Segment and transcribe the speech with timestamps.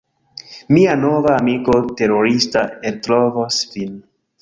[0.77, 3.99] Mia nova amiko terorista eltrovos vin!